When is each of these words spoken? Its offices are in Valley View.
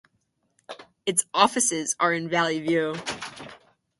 Its 1.05 1.25
offices 1.31 1.95
are 1.99 2.11
in 2.11 2.27
Valley 2.27 2.59
View. 2.59 2.95